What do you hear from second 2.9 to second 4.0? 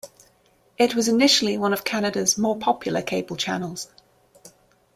cable channels.